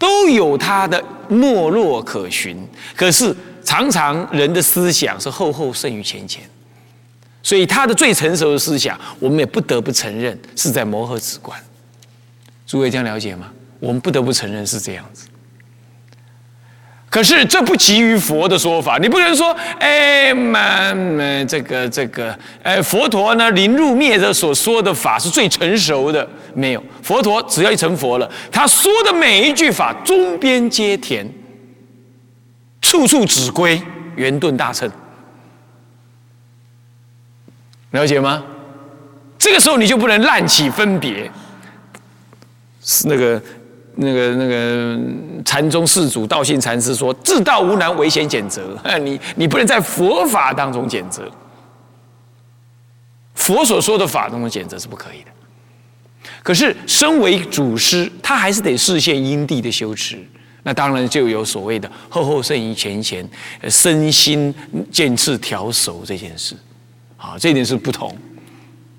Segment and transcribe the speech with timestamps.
[0.00, 2.58] 都有它的没落可循。
[2.96, 6.42] 可是常常人的思想是后后胜于前前，
[7.42, 11.56] 所以他的最成熟的思想，我们也不得不承认是在磨合直观。
[12.66, 13.52] 诸位这样了解吗？
[13.78, 15.26] 我们不得不承认是这样子。
[17.10, 20.94] 可是这不急于佛的说法，你不能说，哎，嘛，
[21.44, 31.28] 这个这个，哎，佛陀呢，临入灭的所说的法是最成熟的，没有，佛陀只要一成佛了，他说的每一句法，中边皆甜，
[32.80, 33.82] 处处只归
[34.14, 34.88] 圆顿大乘，
[37.90, 38.44] 了解吗？
[39.36, 41.28] 这个时候你就不能滥起分别，
[42.84, 43.42] 是那个。
[43.96, 44.98] 那个那个
[45.44, 48.78] 禅宗四祖道信禅师说：“自道无难，唯嫌拣择。
[49.02, 51.30] 你你不能在佛法当中拣择，
[53.34, 55.30] 佛所说的法当中拣择是不可以的。
[56.42, 60.18] 可是身为祖师，他还是得视现因地的修持。
[60.62, 63.28] 那当然就有所谓的后后胜于前前，
[63.68, 64.54] 身心
[64.92, 66.54] 渐次调熟这件事。
[67.16, 68.08] 啊，这点是不同。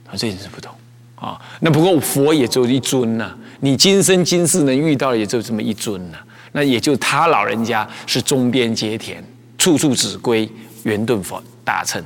[0.08, 0.74] 啊，这点是不同。
[1.16, 3.34] 啊，那不过佛也只有一尊呐。”
[3.64, 6.20] 你今生今世能遇到的也就这么一尊了，
[6.52, 9.24] 那也就他老人家是中边皆田，
[9.56, 10.50] 处处只归
[10.84, 12.04] 圆顿佛大乘，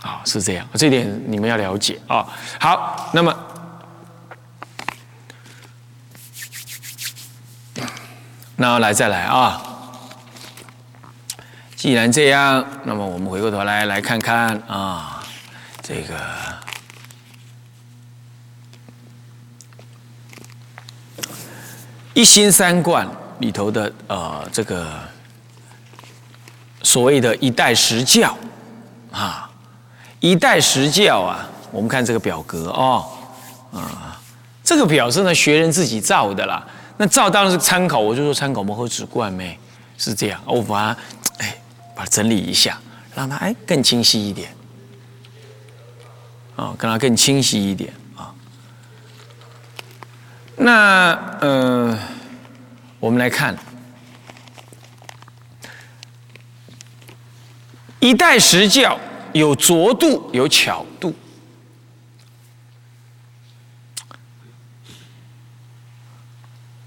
[0.00, 2.24] 啊，是这样，这点你们要了解啊。
[2.60, 3.36] 好，那么，
[8.54, 9.60] 那来再来啊。
[11.74, 15.20] 既然这样，那么我们回过头来来看看啊，
[15.82, 16.14] 这个。
[22.12, 23.08] 一心三观
[23.38, 24.86] 里头的呃，这个
[26.82, 28.36] 所谓的一代十教
[29.12, 29.48] 啊，
[30.18, 33.06] 一代十教啊，我们看这个表格哦，
[33.72, 34.20] 啊，
[34.64, 36.66] 这个表是呢学人自己造的啦。
[36.96, 39.58] 那造当然是参考，我就说参考摩诃止观呗，
[39.96, 40.40] 是这样。
[40.44, 41.00] 我把它
[41.38, 41.56] 哎，
[41.94, 42.78] 把它整理一下，
[43.14, 44.54] 让它哎更清晰一点，
[46.56, 47.90] 啊，让它更清晰一点。
[50.62, 51.98] 那呃，
[52.98, 53.56] 我们来看
[57.98, 59.00] 一代十教
[59.32, 61.14] 有拙度有巧度，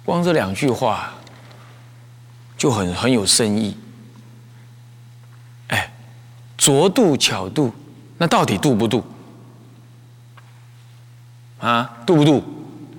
[0.05, 1.11] 光这两句话
[2.55, 3.75] 就很很有深意。
[5.69, 5.91] 哎，
[6.59, 7.73] 拙度巧度，
[8.19, 9.03] 那到底度不度？
[11.59, 12.43] 啊，度不度？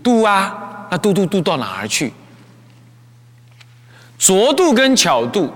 [0.02, 0.62] 度啊！
[0.94, 2.12] 那度度度到哪儿去？
[4.16, 5.52] 拙度跟巧度，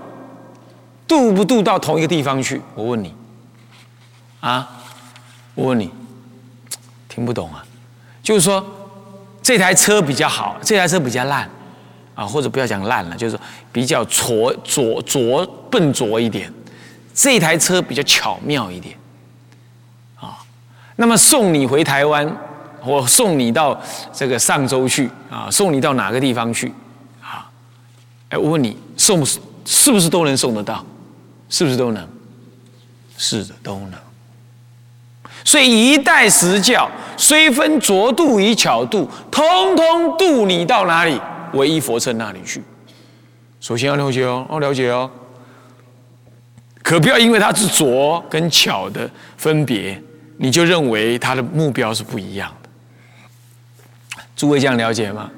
[1.07, 2.61] 度不度到同一个地方去？
[2.75, 3.15] 我问你，
[4.41, 4.67] 啊，
[5.55, 5.89] 我问你，
[7.07, 7.63] 听不懂啊？
[8.21, 8.61] 就是说，
[9.41, 11.49] 这台车比较好，这台车比较烂，
[12.15, 13.39] 啊，或者不要讲烂了，就是
[13.71, 16.53] 比较拙拙拙笨拙一点，
[17.13, 18.93] 这台车比较巧妙一点，
[20.19, 20.37] 啊，
[20.97, 22.37] 那么送你回台湾。
[22.85, 23.79] 我送你到
[24.13, 26.71] 这个上周去啊，送你到哪个地方去
[27.21, 27.49] 啊？
[28.29, 29.25] 哎，我问你，送
[29.65, 30.85] 是不是都能送得到？
[31.49, 32.07] 是不是都能？
[33.17, 33.93] 是的，都能。
[35.43, 41.19] 所以一代十教虽分浊度与巧度，通通度你到哪里？
[41.53, 42.63] 唯一佛称那里去。
[43.59, 45.09] 首先要了解哦，要了解哦。
[46.83, 50.01] 可不要因为它是浊跟巧的分别，
[50.37, 52.51] 你就认为它的目标是不一样。
[54.39, 55.29] 诸位这样了解吗？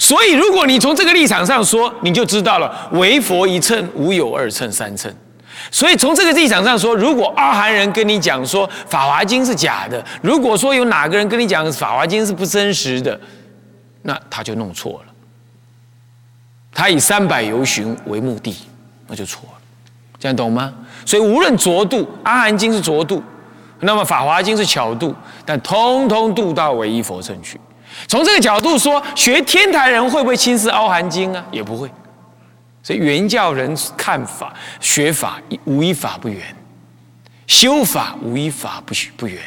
[0.00, 5.12] 所以，如果你从这个立场上说，你就知道了，唯佛一乘，无有二乘、三乘。
[5.70, 13.18] 所以，从这个立场上说，如果阿含人跟你讲说《法华经》是假的，如果说有哪个人跟你讲《法华经》是不真实的，
[14.02, 15.12] 那他就弄错了。
[16.74, 18.56] 他以三百游巡为目的，
[19.06, 19.58] 那就错了。
[20.18, 20.74] 这样懂吗？
[21.06, 23.22] 所以，无论浊度，《阿含经》是浊度，
[23.78, 25.14] 那么《法华经》是巧度，
[25.46, 27.60] 但通通度到唯一佛乘去。
[28.06, 31.44] 从这个角度说，学天台人会不会轻视《凹含经》啊？
[31.50, 31.90] 也不会。
[32.82, 36.40] 所以原教人看法、学法无一法不圆，
[37.46, 39.38] 修法无一法不不圆，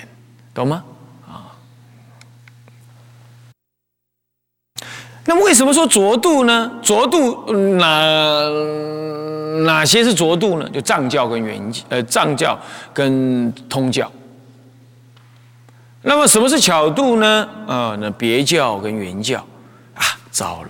[0.53, 0.83] 懂吗？
[1.27, 1.50] 啊。
[5.25, 6.71] 那么为什么说浊度呢？
[6.83, 8.47] 浊度哪
[9.65, 10.69] 哪些是浊度呢？
[10.69, 12.59] 就藏教跟原呃藏教
[12.94, 14.12] 跟通教。
[16.03, 17.48] 那么什么是巧度呢？
[17.68, 19.38] 啊，那别教跟原教
[19.94, 20.69] 啊，糟了，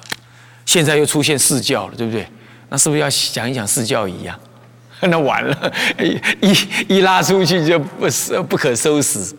[0.66, 2.28] 现在又出现四教了，对不对？
[2.70, 4.38] 那是不是要讲一讲四教一样？
[5.02, 9.34] 那完了，一一一拉出去就不收不可收拾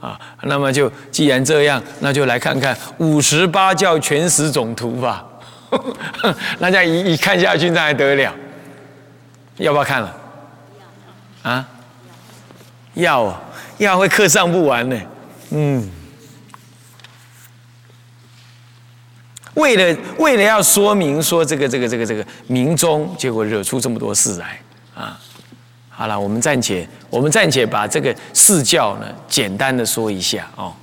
[0.00, 0.18] 啊！
[0.42, 5.24] 那么就既然这样，那就来看看五十八教全史总图吧。
[6.58, 8.32] 那这样一一看下去，那还得了？
[9.56, 10.16] 要不要看了？
[11.42, 11.68] 啊？
[12.94, 13.42] 要啊，
[13.78, 14.96] 要会课上不完呢。
[15.54, 15.90] 嗯。
[19.54, 24.60] 为了为了要说明说这个这个这个这个明宗，结果惹出这么多事来
[24.96, 25.18] 啊！
[25.88, 30.74] 好了，我们暂且我们暂且把这个四教呢简单的说一下哦。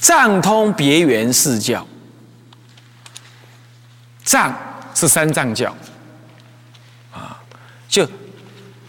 [0.00, 1.86] 藏通别圆四教，
[4.24, 4.52] 藏
[4.92, 5.72] 是三藏教，
[7.90, 8.08] 就。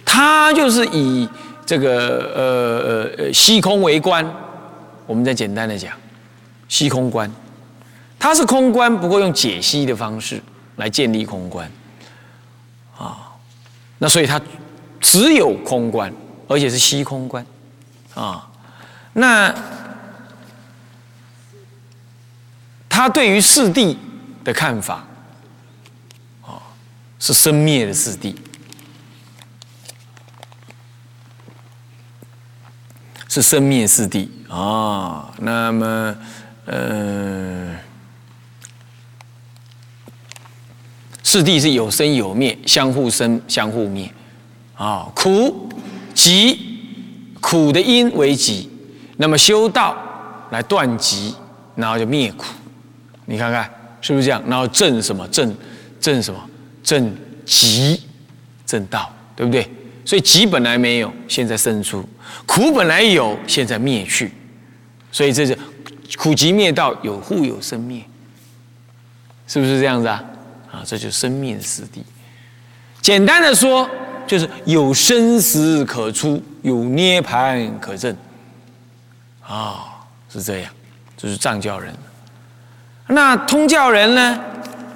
[0.03, 1.29] 他就是以
[1.65, 4.29] 这个呃呃呃虚空为观，
[5.05, 5.93] 我们再简单的讲，
[6.67, 7.31] 虚空观，
[8.19, 10.41] 它是空观，不过用解析的方式
[10.75, 11.71] 来建立空观，
[12.97, 13.31] 啊，
[13.99, 14.41] 那所以它
[14.99, 16.13] 只有空观，
[16.49, 17.45] 而且是虚空观，
[18.13, 18.49] 啊，
[19.13, 19.55] 那
[22.89, 23.95] 他对于四谛
[24.43, 25.05] 的看法，
[26.41, 26.59] 啊，
[27.17, 28.35] 是生灭的四谛。
[33.31, 36.13] 是生灭四谛啊，那么，
[36.65, 37.73] 呃，
[41.23, 44.11] 四谛是有生有灭，相互生相互灭
[44.75, 45.09] 啊。
[45.15, 45.69] 苦
[46.13, 46.59] 集
[47.39, 48.69] 苦的因为集，
[49.15, 49.95] 那么修道
[50.49, 51.33] 来断集，
[51.75, 52.47] 然后就灭苦。
[53.27, 53.63] 你看看
[54.01, 54.43] 是不是这样？
[54.45, 55.55] 然后正什么正
[56.01, 56.49] 正什么
[56.83, 57.97] 正集
[58.65, 59.65] 正道，对不对？
[60.03, 62.01] 所以集本来没有，现在生出；
[62.45, 64.31] 苦本来有，现在灭去。
[65.11, 65.57] 所以这是
[66.17, 68.03] 苦集灭道，有互有生灭，
[69.47, 70.23] 是不是这样子啊？
[70.71, 72.01] 啊，这就是生灭的四谛。
[73.01, 73.89] 简单的说，
[74.25, 78.15] 就是有生死可出，有涅盘可证。
[79.41, 79.99] 啊，
[80.31, 80.71] 是这样。
[81.17, 81.93] 这是藏教人。
[83.07, 84.39] 那通教人呢？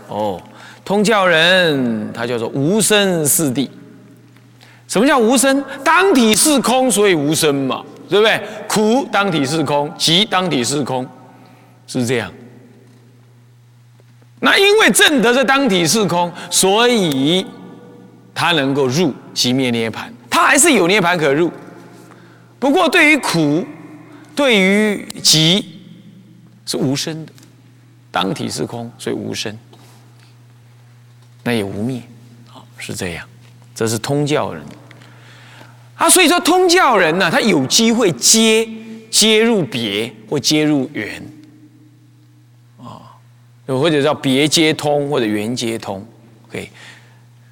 [0.08, 0.42] 哦，
[0.86, 3.70] 通教人他叫做无生四谛。
[4.88, 5.64] 什么叫无声？
[5.84, 8.42] 当体是空，所以无声嘛，对不对？
[8.68, 11.08] 苦当体是空，集当体是空，
[11.88, 12.32] 是这样。
[14.40, 17.46] 那因为正得这当体是空，所以
[18.34, 21.52] 他能够入即灭涅盘，他还是有涅盘可入。
[22.60, 23.66] 不过对于苦，
[24.36, 25.80] 对于集
[26.66, 27.32] 是无声的，
[28.12, 29.58] 当体是空，所以无声，
[31.44, 32.04] 那也无灭，
[32.54, 33.28] 啊，是这样。
[33.76, 34.64] 这是通教人，
[35.96, 38.66] 啊，所以说通教人呢，他有机会接
[39.12, 41.22] 接入别或接入缘，
[42.80, 43.04] 啊，
[43.66, 46.02] 又或者叫别接通或者缘接通
[46.48, 46.70] ，OK，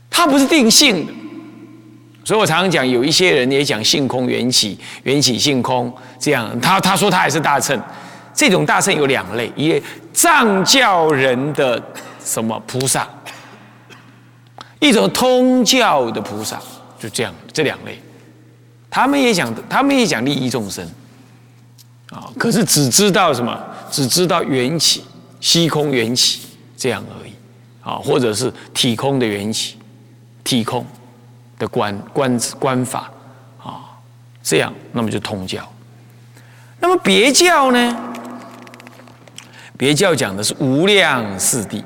[0.10, 1.12] 它不是定性的，
[2.24, 7.78] 所以我常常讲，有一些人也讲性空缘起，缘起性空这样，他他说他也是大乘，
[8.34, 9.82] 这种大乘有两类，一
[10.14, 11.84] 藏教人的
[12.24, 13.06] 什么菩萨。
[14.84, 16.60] 一种通教的菩萨
[17.00, 17.98] 就这样，这两类，
[18.90, 20.86] 他们也讲，他们也讲利益众生，
[22.12, 23.58] 啊，可是只知道什么？
[23.90, 25.06] 只知道缘起，
[25.40, 26.42] 虚空缘起
[26.76, 27.32] 这样而已，
[27.82, 29.78] 啊，或者是体空的缘起，
[30.44, 30.86] 体空
[31.58, 33.10] 的观观观法，
[33.64, 33.88] 啊，
[34.44, 35.66] 这样，那么就通教。
[36.82, 37.98] 那么别教呢？
[39.78, 41.82] 别教讲的是无量四谛。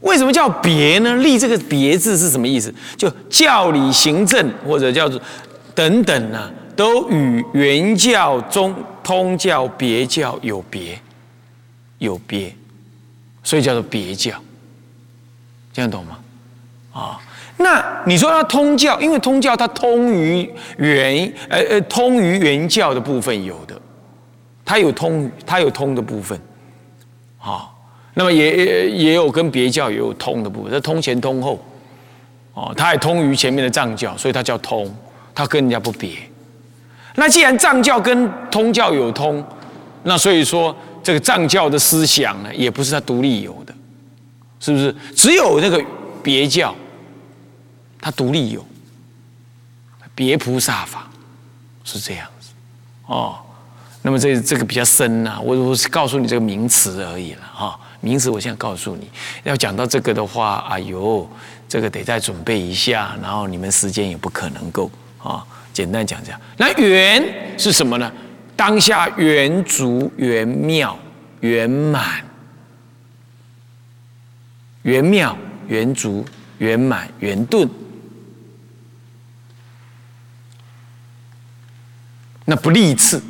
[0.00, 1.14] 为什么叫别呢？
[1.16, 2.74] 立这个别字是什么意思？
[2.96, 5.20] 就教理行政或者叫做
[5.74, 10.98] 等等呢，都与原教中通教别教有别，
[11.98, 12.54] 有别，
[13.42, 14.32] 所以叫做别教。
[15.72, 16.18] 这样懂吗？
[16.92, 17.20] 啊，
[17.58, 23.80] 那你说它通教，因为通教它通于原，呃呃，通于原教的部分有的，
[24.64, 26.40] 它有通，它有通的部分，
[27.38, 27.69] 啊。
[28.14, 31.64] 那么也也也有跟别教也有通的部分，这通前通后，
[32.54, 34.92] 哦，它也通于前面的藏教，所以它叫通，
[35.34, 36.16] 它跟人家不别。
[37.14, 39.44] 那既然藏教跟通教有通，
[40.02, 43.74] 那所以说这个藏教的思想呢，也不是它独立有的，
[44.58, 44.94] 是不是？
[45.14, 45.80] 只有那个
[46.22, 46.74] 别教，
[48.00, 48.64] 它独立有，
[50.14, 51.08] 别菩萨法
[51.84, 52.50] 是这样子，
[53.06, 53.36] 哦。
[54.02, 57.78] 那么这这个比较深呐，我我是告诉你这个名词而已了哈。
[58.00, 59.10] 名词我现在告诉你，
[59.44, 61.28] 要讲到这个的话，哎呦，
[61.68, 65.46] 这个得再准备一下，然后你们时间也不可能够啊。
[65.72, 67.22] 简单讲讲，那圆
[67.56, 68.12] 是什么呢？
[68.56, 70.98] 当下圆足、圆妙、
[71.40, 72.24] 圆满、
[74.82, 75.36] 圆妙、
[75.68, 76.26] 圆足、
[76.58, 77.68] 圆满、圆顿。
[82.44, 83.22] 那不立次，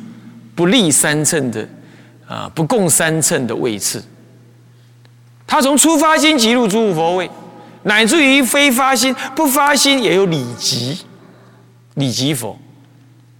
[0.55, 1.69] 不立三乘的
[2.27, 4.03] 啊，不共三乘的位次。
[5.51, 7.29] 他从初发心即入诸佛位，
[7.83, 10.97] 乃至于非发心、不发心也有理即，
[11.95, 12.57] 理即佛。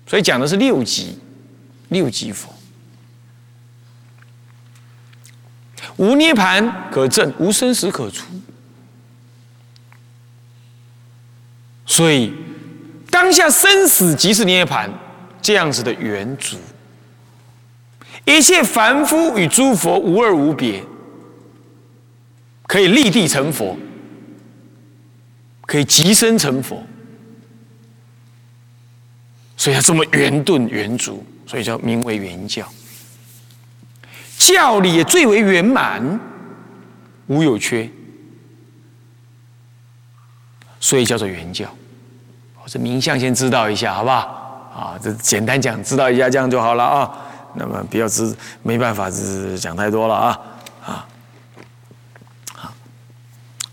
[0.05, 1.17] 所以讲的是六级，
[1.87, 2.53] 六级佛。
[5.95, 8.25] 无涅盘可证，无生死可出。
[11.85, 12.33] 所以
[13.09, 14.91] 当下生死即是涅盘，
[15.41, 16.57] 这样子的圆足，
[18.25, 20.83] 一切凡夫与诸佛无二无别。
[22.71, 23.77] 可以立地成佛，
[25.63, 26.81] 可以即身成佛，
[29.57, 32.65] 所以他这么圆顿圆足，所以叫名为圆教。
[34.37, 36.17] 教理也最为圆满，
[37.27, 37.89] 无有缺，
[40.79, 41.67] 所以叫做圆教。
[42.67, 44.19] 这名相先知道一下，好不好？
[44.73, 47.11] 啊，这简单讲，知道一下这样就好了啊。
[47.53, 50.39] 那么不要知，没办法，是讲太多了啊
[50.85, 51.07] 啊。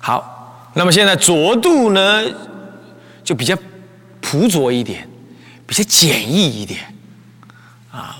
[0.09, 2.25] 好，那么现在浊度呢，
[3.23, 3.55] 就比较
[4.23, 5.07] 朴拙一点，
[5.67, 6.81] 比较简易一点，
[7.91, 8.17] 啊，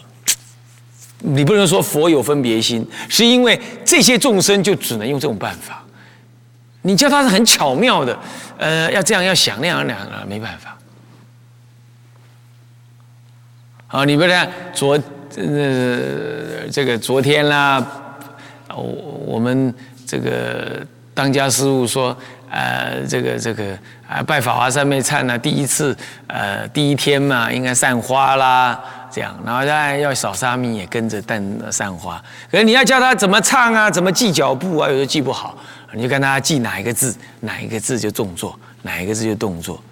[1.21, 5.83] 你不能说佛有分别心，是因为这些众生就只能用这种办法，
[6.83, 8.19] 你叫他是很巧妙的，
[8.59, 10.77] 呃，要这样要想那样那样啊，没办法。
[13.87, 14.93] 好，你不看昨
[15.37, 17.83] 呃这个昨天啦，
[18.77, 18.83] 我
[19.25, 20.87] 我们这个。
[21.19, 22.17] 当家师傅说
[22.49, 23.77] ：“呃，这个这个
[24.09, 25.97] 啊，拜法华三昧忏呢，第一次
[26.29, 28.79] 呃，第一天嘛，应该散花啦，
[29.11, 32.23] 这样，然后再要扫沙弥也跟着淡散花。
[32.49, 35.59] 可是你要教他怎么唱啊，怎么记脚步啊，有时候记不好，
[35.93, 39.83] 你就跟他记哪一个字，哪一个字就动作，哪一个字就动作。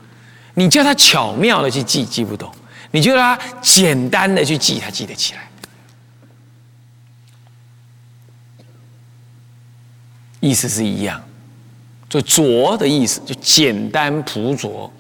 [0.55, 2.49] 你叫他巧妙的去记，记不懂；
[2.93, 5.41] 你就让他简单的去记，他记得起来。”
[10.47, 11.21] 意思是一样，
[12.09, 14.91] 就拙的意思，就简单朴拙。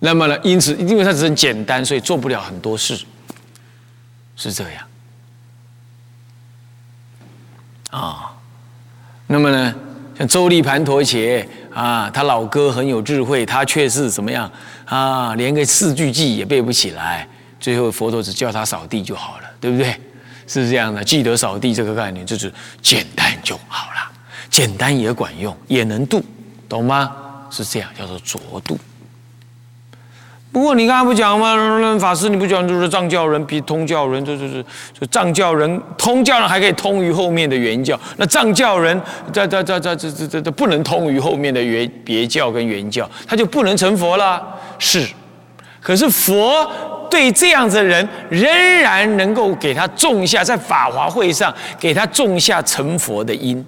[0.00, 3.00] 那么呢，因此，因为它只是简单，所以做不了很多事，
[4.34, 4.84] 是这样。
[7.90, 8.32] 啊，
[9.28, 9.74] 那么呢，
[10.18, 14.50] 像周利盘陀伽啊，他老哥很有智慧，他却是怎么样
[14.86, 15.34] 啊？
[15.36, 17.28] 连个四句偈也背不起来，
[17.60, 19.94] 最后佛陀只叫他扫地就好了，对不对？
[20.48, 23.88] 是这样的，记得扫地这个概念，就是简单就好。
[24.52, 26.22] 简单也管用，也能度，
[26.68, 27.10] 懂吗？
[27.50, 28.78] 是这样，叫做浊度。
[30.52, 31.56] 不过你刚才不讲吗？
[31.98, 39.00] 法师，你不讲就是藏教人比通教人，这就是就藏教人、通教人还可以通于后面的原教，那藏教人
[39.32, 44.46] 在在在在这这这这不能通于后面的原别教跟原教，他就不能成佛了。
[44.78, 45.08] 是，
[45.80, 46.70] 可是佛
[47.10, 53.64] 对这样子的人，仍然能够给他种下在法华会上给他种下成佛的因。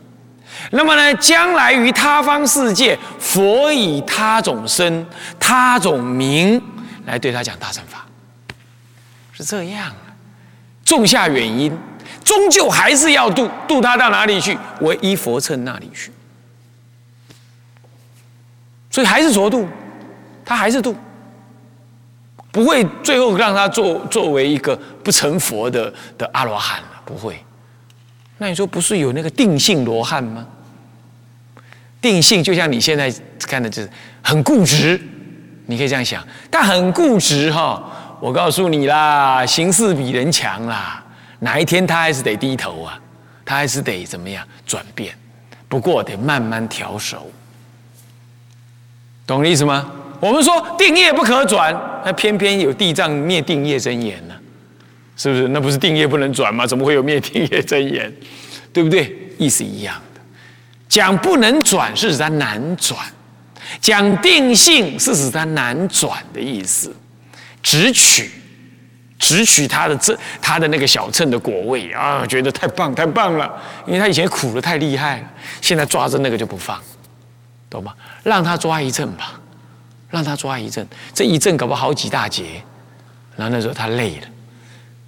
[0.71, 5.07] 那么呢，将来于他方世界，佛以他种身、
[5.39, 6.61] 他种名
[7.07, 8.07] 来对他讲大乘法，
[9.33, 10.07] 是这样啊。
[10.85, 11.77] 种下原因，
[12.23, 14.57] 终究还是要度度他到哪里去？
[14.81, 16.13] 唯一佛乘那里去。
[18.91, 19.67] 所以还是着度，
[20.45, 20.95] 他还是度，
[22.53, 27.43] 不会最后让他作作为一个不成佛的的阿罗汉了，不会。
[28.39, 30.47] 那你说不是有那个定性罗汉吗？
[32.01, 33.13] 定性就像你现在
[33.47, 33.89] 看的，就是
[34.23, 35.01] 很固执，
[35.67, 36.23] 你可以这样想。
[36.51, 37.83] 但很固执哈，
[38.21, 41.03] 我告诉你啦，形势比人强啦，
[41.39, 43.01] 哪一天他还是得低头啊，
[43.45, 45.15] 他还是得怎么样转变？
[45.69, 47.31] 不过得慢慢调熟，
[49.27, 49.91] 懂我意思吗？
[50.21, 51.75] 我们说定业不可转，
[52.05, 54.34] 那偏偏有地藏灭定业真言呢。
[55.17, 55.49] 是不是？
[55.49, 56.67] 那不是定业不能转吗？
[56.67, 58.13] 怎么会有灭定业真言？
[58.73, 59.17] 对不对？
[59.39, 60.21] 意思一样的。
[60.89, 62.99] 讲不能转是指它难转，
[63.81, 66.95] 讲定性是指它难转的意思。
[67.63, 68.31] 只取，
[69.19, 73.51] 只取他的这他的那个小秤的果位啊，觉得太棒太棒了，
[73.87, 75.31] 因为他以前苦的太厉害了，
[75.63, 76.79] 现在抓着那个就不放，
[77.71, 77.95] 懂吗？
[78.23, 79.41] 让他抓一阵吧，
[80.11, 82.63] 让他抓一阵，这一阵搞不好几大劫，
[83.35, 84.27] 然后那时候他累了。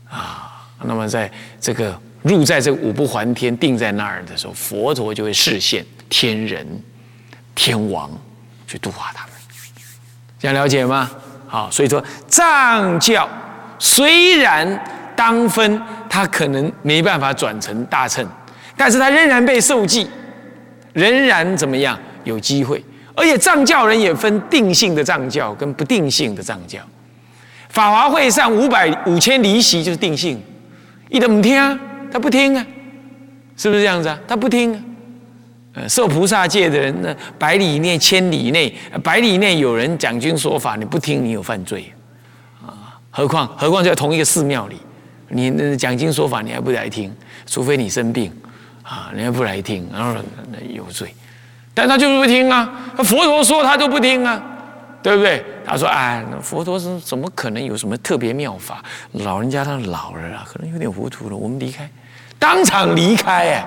[0.09, 6.67] 啊，那么在这个入在这个五不还天定在那儿的时候，佛陀就会示现天人、
[7.55, 8.11] 天王
[8.67, 9.33] 去度化他们，
[10.39, 11.11] 这样了解吗？
[11.49, 13.29] 好，所以说藏教
[13.79, 14.85] 虽然
[15.15, 18.27] 当分他可能没办法转成大乘，
[18.77, 20.09] 但是他仍然被受记，
[20.93, 22.85] 仍然怎么样有机会，
[23.15, 26.81] 而且藏教人也分定性的藏教跟不定性的藏教。
[27.69, 30.43] 法华会上五百五千离席就是定性，
[31.09, 31.79] 一的不听啊，
[32.11, 32.67] 他不听啊，
[33.57, 34.19] 是不是这样子啊？
[34.27, 34.81] 他不听啊。
[35.75, 41.93] 呃，受菩萨戒的人，那百里内、千里内，百里内有人讲经说法，你不听，你有犯罪
[42.65, 42.97] 啊。
[43.11, 44.77] 何况何况在同一个寺庙里，
[45.29, 48.33] 你那讲经说法，你还不来听，除非你生病
[48.83, 50.19] 啊，你还不来听，然后
[50.51, 51.15] 那有罪。
[51.75, 52.67] 但他就是不听啊，
[53.05, 54.43] 佛陀说他都不听啊，
[55.07, 55.41] 对不对？
[55.65, 58.83] 他说：“哎，佛陀是怎么可能有什么特别妙法？
[59.13, 61.37] 老人家他老了啊，可能有点糊涂了。
[61.37, 61.89] 我们离开，
[62.41, 63.65] 当场离开哎。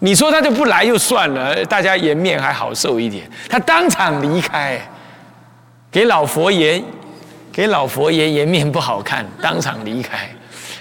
[0.00, 3.26] 你说他就不来就算了，大家颜面还好受一点。
[3.48, 4.78] 他当场离开，
[5.90, 6.84] 给老佛爷，
[7.50, 10.28] 给老佛爷颜面不好看，当场离开，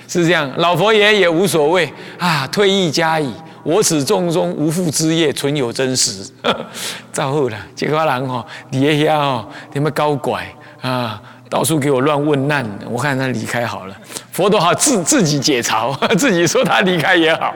[0.10, 0.52] 是这样。
[0.58, 1.90] 老佛爷也无所谓
[2.20, 6.30] 啊，退役加矣。”我此众中无父之业，存有真实。
[7.14, 10.46] 造后了，这个人哦，底下哦，你们高拐
[10.82, 12.68] 啊，到处给我乱问难。
[12.90, 13.98] 我看他离开好了，
[14.32, 17.56] 佛陀好自自己解嘲， 自己说他离开也好，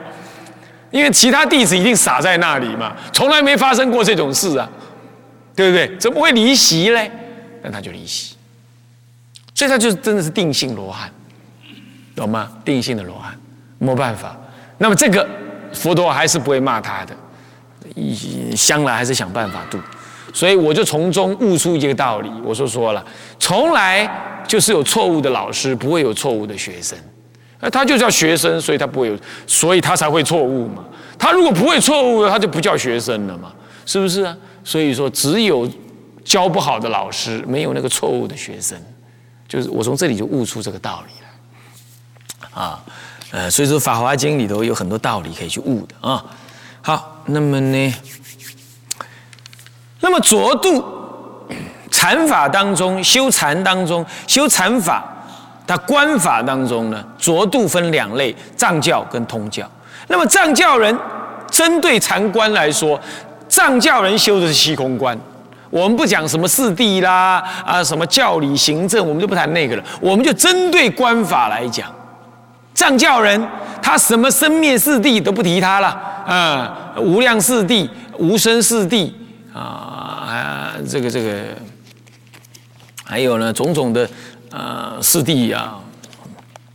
[0.90, 4.66] 因为其他弟子一定傻在那里嘛，从来没发生过这种事啊，
[5.54, 5.94] 对不对？
[5.98, 7.10] 怎么会离席嘞？
[7.62, 8.34] 那他就离席，
[9.54, 11.10] 所以他就真的是定性罗汉，
[12.16, 12.50] 懂吗？
[12.64, 13.38] 定性的罗汉，
[13.78, 14.34] 没办法。
[14.78, 15.28] 那么这个。
[15.72, 17.14] 佛陀还是不会骂他的，
[18.56, 19.78] 将来还是想办法度，
[20.32, 22.30] 所以我就从中悟出一个道理。
[22.44, 23.04] 我说说了，
[23.38, 24.08] 从来
[24.46, 26.98] 就是有错误的老师，不会有错误的学生。
[27.60, 30.84] 那他就叫学生，所以他不会有，所以他才会错误嘛。
[31.18, 33.52] 他如果不会错误，他就不叫学生了嘛，
[33.84, 34.36] 是不是啊？
[34.62, 35.68] 所以说，只有
[36.22, 38.80] 教不好的老师，没有那个错误的学生，
[39.48, 42.84] 就是我从这里就悟出这个道理来啊。
[43.30, 46.24] 呃，所以说《法华经》里头有很多道理可以去悟的啊。
[46.80, 47.94] 好，那么呢，
[50.00, 50.82] 那么浊度
[51.90, 55.04] 禅法当中修禅当中修禅法，
[55.66, 59.70] 它观法当中呢，浊度分两类：藏教跟通教。
[60.06, 60.98] 那么藏教人
[61.50, 62.98] 针对禅观来说，
[63.46, 65.18] 藏教人修的是虚空观。
[65.68, 69.84] 我们不讲什么四谛啦，啊，什么教理行政，我们就不谈那个了。
[70.00, 71.92] 我们就针对观法来讲。
[72.78, 73.44] 藏教人，
[73.82, 75.88] 他什么生灭四谛都不提他了，
[76.24, 77.88] 啊，无量四谛、
[78.18, 79.10] 无生四谛
[79.52, 81.42] 啊，这个这个，
[83.02, 84.08] 还有呢，种种的
[84.52, 85.80] 呃四谛啊，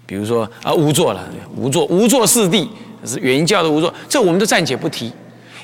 [0.06, 1.24] 比如说啊无作了，
[1.56, 2.68] 无作无作四谛
[3.06, 5.10] 是原教的无作，这我们都暂且不提，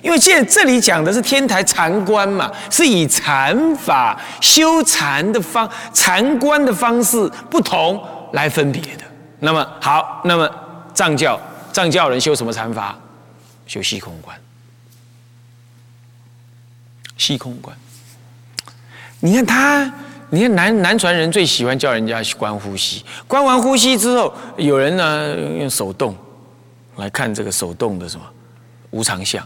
[0.02, 9.09] 因为现这里讲的是天台禅观嘛，是以禅法修禅的方禅观的方式不同来分别的。
[9.40, 10.50] 那么好，那么
[10.94, 11.40] 藏教
[11.72, 12.98] 藏教人修什么禅法？
[13.66, 14.38] 修虚空观。
[17.18, 17.76] 虚空观，
[19.20, 19.94] 你看他，
[20.30, 26.16] 你看南南传人最喜欢叫人家观呼吸，观完呼吸之后，有人呢用手动
[26.96, 28.26] 来看这个手动的什么
[28.92, 29.46] 无常相，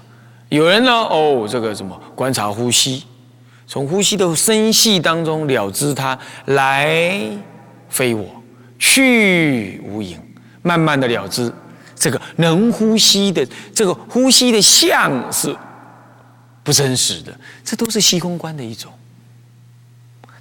[0.50, 3.06] 有人呢哦这个什么观察呼吸，
[3.66, 7.20] 从呼吸的声息当中了知它来
[7.90, 8.43] 非我。
[8.86, 10.20] 去无影，
[10.62, 11.50] 慢慢的了之，
[11.96, 15.56] 这个能呼吸的这个呼吸的相是
[16.64, 18.92] 不真实的，这都是虚空观的一种。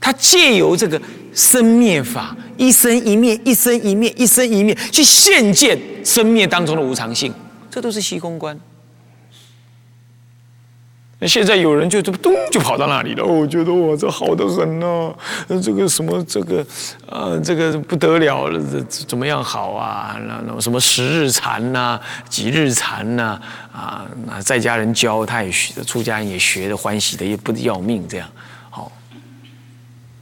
[0.00, 1.00] 他借由这个
[1.33, 7.33] 生灭法，一生一灭，一生一灭，一生一灭，去现见生灭当中的无常性，
[7.70, 8.59] 这都是虚空观。
[11.22, 15.14] 那现在有人就这么咚就跑到那里了，我觉得我这好的很呢，
[15.62, 16.66] 这个什么这个，
[17.06, 20.16] 呃，这个不得了了，这怎么样好啊？
[20.26, 23.40] 那那什么十日禅呐，几日禅呐，
[23.72, 28.28] 啊，那在家人教他也学，出家人也学的欢喜的也不要命这样，
[28.68, 28.90] 好。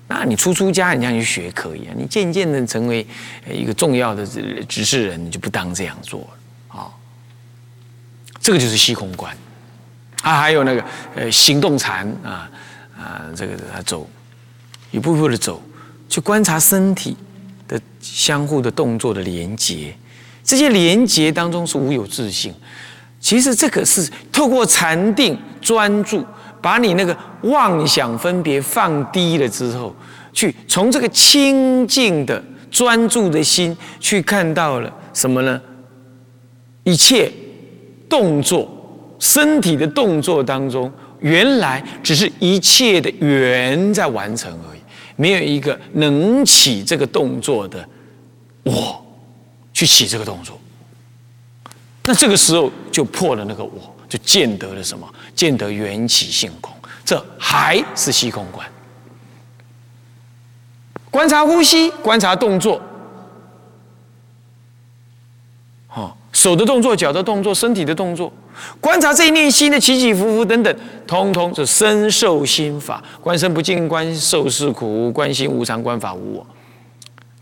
[0.07, 3.07] 那你出出家，你这样去学可以啊，你渐渐的成为
[3.51, 4.27] 一个重要的
[4.69, 6.93] 执事人，你就不当这样做了啊。
[8.39, 9.35] 这个就是虚空观。
[10.23, 12.51] 他还有那个呃行动禅啊
[12.99, 14.09] 啊，这个走
[14.91, 15.63] 一步步的走，
[16.11, 17.17] 去观察身体
[17.67, 19.97] 的相互的动作的连接，
[20.45, 22.55] 这些连接当中是无有自性。
[23.19, 26.25] 其实这个是透过禅定专注，
[26.61, 29.95] 把你那个妄想分别放低了之后，
[30.33, 35.61] 去从这个清净的专注的心去看到了什么呢？
[36.85, 37.33] 一切
[38.09, 38.77] 动作。
[39.21, 44.81] 身体的动作当中，原来只是一切的缘在完成而已，
[45.15, 47.87] 没有一个能起这个动作的
[48.65, 49.05] 我
[49.73, 50.59] 去起这个动作。
[52.07, 55.07] 那这个时候就破了那个我，就见得了什么？
[55.35, 58.67] 见得缘起性空，这还是虚空观。
[61.11, 62.81] 观察呼吸，观察动作，
[65.93, 68.33] 哦，手的动作、脚的动作、身体的动作，
[68.81, 70.75] 观察这一念心的起起伏伏等等，
[71.07, 73.03] 通通是身受心法。
[73.21, 76.47] 观身不净，观受是苦；观心无常，观法无我。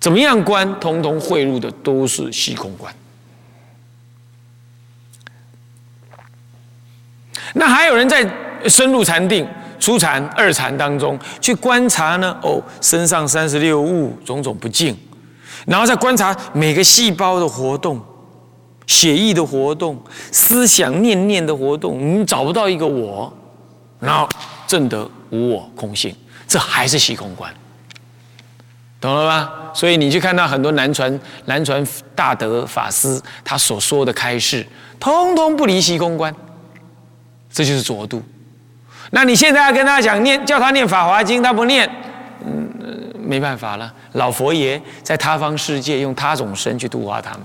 [0.00, 0.80] 怎么样观？
[0.80, 2.92] 通通汇入的都是虚空观。
[7.54, 8.28] 那还有人在
[8.66, 9.46] 深入禅定。
[9.80, 14.94] 初禅、二禅当中去观察呢，哦，身上三十六物种种不净，
[15.66, 18.04] 然后再观察每个细胞的活动、
[18.88, 19.96] 血液的活动、
[20.32, 23.32] 思想念念的活动，你找不到一个我，
[24.00, 24.28] 然后
[24.66, 26.12] 证得无我空性，
[26.48, 27.52] 这还是虚空观，
[29.00, 29.52] 懂了吧？
[29.74, 34.66] 所以你去看到很多南传南传大德法师他所说的开示，
[34.98, 36.34] 通通不离虚空观，
[37.52, 38.22] 这就是浊度。
[39.10, 41.88] 那你现在要跟他讲念，叫他念《法华经》，他不念，
[42.44, 43.92] 嗯，没办法了。
[44.12, 47.42] 老佛爷在他方世界用他种身去度化他们，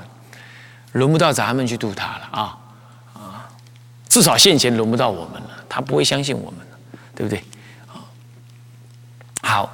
[0.93, 2.57] 轮不到咱们去度他了啊
[3.13, 3.49] 啊！
[4.09, 6.77] 至少现前轮不到我们了，他不会相信我们了，
[7.15, 7.43] 对不对？
[7.87, 8.01] 啊，
[9.41, 9.69] 好，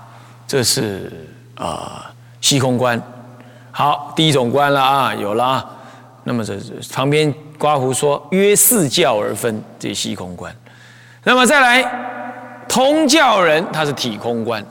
[0.48, 2.02] 这是呃
[2.42, 3.02] 虚空观。
[3.72, 5.70] 好，第一种观了啊，有了啊。
[6.24, 6.60] 那么这
[6.92, 10.56] 旁边刮胡说约四教而分，这虚空观。
[11.24, 14.64] 那么再来，通教人他是体空观，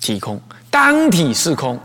[0.00, 1.78] 体空当体是空，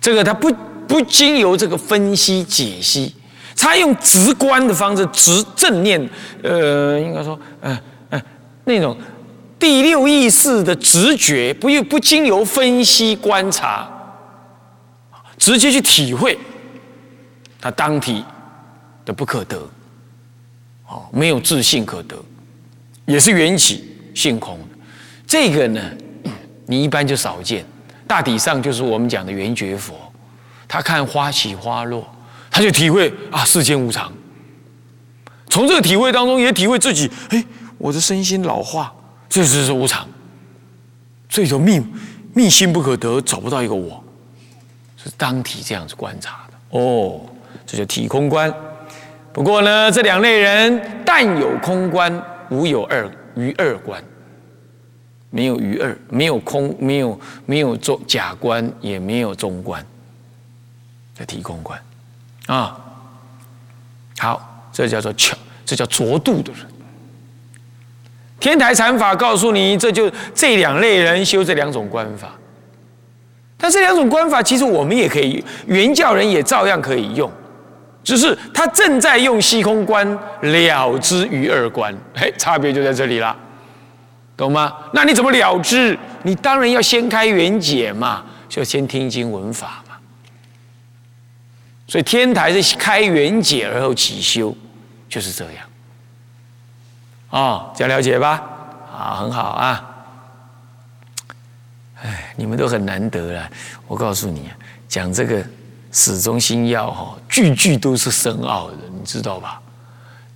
[0.00, 0.50] 这个他不
[0.88, 3.14] 不经由这个分析解析，
[3.56, 6.08] 他用直观的方式直正念，
[6.42, 8.22] 呃，应该说，嗯嗯，
[8.64, 8.96] 那种
[9.58, 13.88] 第六意识的直觉，不用不经由分析观察，
[15.36, 16.38] 直接去体会。
[17.60, 18.24] 他当体
[19.04, 19.58] 的不可得，
[20.88, 22.16] 哦，没有自信可得，
[23.04, 23.84] 也是缘起
[24.14, 24.58] 性空。
[25.26, 25.80] 这个呢，
[26.64, 27.64] 你一般就少见。
[28.10, 29.94] 大体上就是我们讲的圆觉佛，
[30.66, 32.04] 他看花起花落，
[32.50, 34.12] 他就体会啊世间无常。
[35.48, 37.44] 从这个体会当中，也体会自己，哎，
[37.78, 38.92] 我的身心老化，
[39.28, 40.04] 这就是无常。
[41.28, 41.88] 所以说命
[42.34, 44.02] 命心不可得，找不到一个我，
[44.96, 47.20] 是当体这样子观察的哦。
[47.64, 48.52] 这就体空观。
[49.32, 52.20] 不过呢，这两类人但有空观，
[52.50, 54.02] 无有二于二观，
[55.30, 59.84] 没有余二，没有空，没有没有做假观，也没有中观，
[61.18, 61.80] 叫体空观
[62.46, 62.76] 啊。
[64.18, 66.66] 好，这叫做巧，这叫浊度的人。
[68.38, 72.32] 天台禅法告诉你，这就这两类人修这两种观法。
[73.56, 77.30] 但这两种观法，其实我们也可以，原教人也照样可以用。
[78.02, 83.36] 只是他正在用虚空观了知于二观，嘿，差别就在这里了，
[84.40, 84.74] 懂吗？
[84.92, 85.98] 那你怎么了之？
[86.22, 89.96] 你当然要先开圆解嘛，就先听经闻法嘛。
[91.86, 94.56] 所以天台是开圆解而后起修，
[95.08, 95.64] 就是这样。
[97.30, 98.42] 哦，这样了解吧？
[98.92, 99.86] 啊，很好啊。
[102.02, 103.50] 哎，你们都很难得了。
[103.86, 104.50] 我告诉你，
[104.88, 105.44] 讲这个。
[105.92, 109.60] 始终心要哈，句句都是深奥的，你知道吧？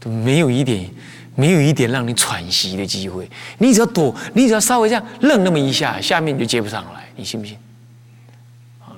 [0.01, 0.91] 都没有一点，
[1.35, 3.31] 没有一点让你喘息的机会。
[3.59, 7.57] 你只要躲，你只要稍微这样愣那么一下，下面就接不上来，你信不信？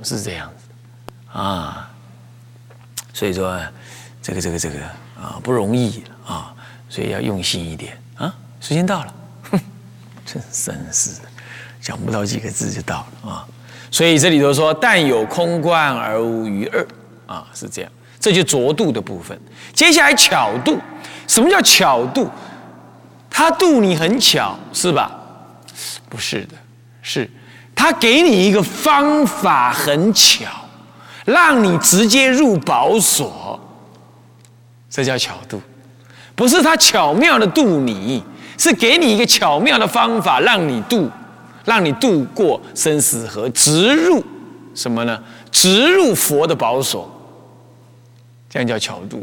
[0.02, 1.90] 是这样子啊。
[3.12, 3.58] 所以说，
[4.22, 4.78] 这个这个这个
[5.18, 6.54] 啊，不容易啊，
[6.88, 8.32] 所以要用心一点啊。
[8.60, 9.14] 时间到了，
[9.50, 9.60] 哼，
[10.26, 11.28] 真真是的，
[11.80, 13.48] 讲不到几个字就到了啊。
[13.90, 16.86] 所以这里头说，但有空观而无余二，
[17.26, 19.40] 啊，是这样，这就浊度的部分。
[19.72, 20.78] 接下来巧度，
[21.26, 22.30] 什么叫巧度？
[23.30, 25.10] 他度你很巧，是吧？
[26.08, 26.54] 不是的，
[27.02, 27.30] 是
[27.74, 30.46] 他给你一个方法很巧，
[31.24, 33.60] 让你直接入宝所，
[34.88, 35.60] 这叫巧度。
[36.34, 38.22] 不是他巧妙的度你，
[38.56, 41.10] 是给你一个巧妙的方法让你度。
[41.64, 44.22] 让你度过生死河，直入
[44.72, 45.20] 什么呢？
[45.50, 47.10] 直入佛的宝所，
[48.48, 49.20] 这样叫巧度，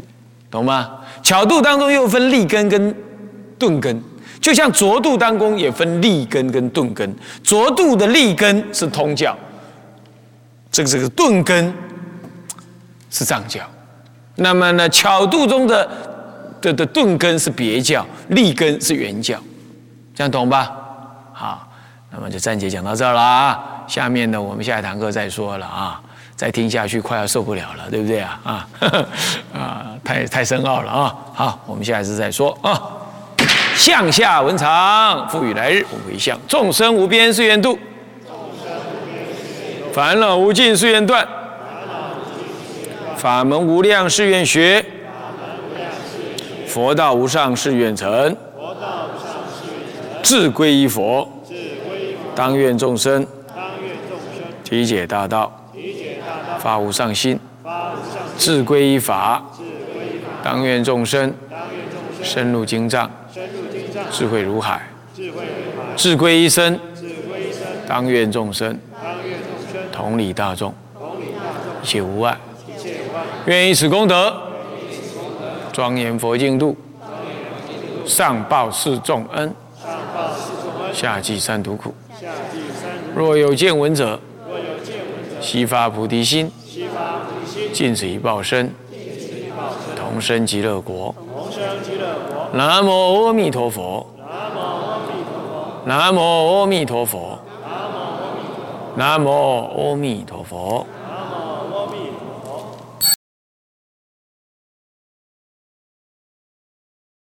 [0.54, 0.88] 懂吗？
[1.20, 2.94] 巧度当中又分立根跟
[3.58, 4.00] 顿根，
[4.40, 7.12] 就像浊度当中也分立根跟顿根。
[7.42, 9.36] 浊度的立根是通教，
[10.70, 11.74] 这个这个顿根
[13.10, 13.62] 是藏教。
[14.36, 15.90] 那么呢，巧度中的
[16.60, 19.36] 的的顿根是别教，立根是原教，
[20.14, 20.70] 这样懂吧？
[21.32, 21.68] 好。
[22.12, 26.00] 那么就暂且讲到这儿了啊，下面呢我们下一堂课再说了啊，
[26.36, 28.40] 再听下去快要受不了了，对不对啊？
[28.44, 28.68] 啊，
[29.54, 32.80] 啊，太太深奥了啊，好，我们下一次再说啊。
[33.76, 36.38] 向下文长，赋予来日无回向。
[36.46, 37.78] 众生无边誓愿度，
[39.92, 41.26] 烦恼无尽誓愿断，
[43.16, 44.84] 法门无量誓愿学，
[46.66, 48.36] 佛道无上誓愿成。
[50.22, 51.28] 志归依佛，
[52.34, 53.26] 当愿众生
[54.62, 55.52] 体解大道，
[56.64, 57.36] 发无上心；
[58.38, 59.44] 志归依法，
[60.42, 61.30] 当愿众生
[62.22, 63.10] 深入经藏，
[64.10, 64.78] 智慧如海；
[65.94, 66.80] 志归一生，
[67.86, 68.78] 当愿众生
[69.92, 70.72] 同理大众，
[71.82, 72.34] 一切无碍。
[73.44, 74.34] 愿以此功德，
[75.70, 76.74] 庄严佛净土，
[78.06, 79.54] 上报四重恩。
[80.94, 81.94] 下济三途苦。
[83.14, 84.18] 若有见闻者，
[85.44, 86.50] 悉发菩提心，
[87.70, 88.74] 尽此一报身，
[89.94, 91.14] 同生极乐国。
[92.54, 94.06] 南无阿弥陀佛。
[95.84, 96.18] 南无
[96.60, 97.38] 阿弥陀佛。
[98.96, 100.86] 南无阿弥陀佛。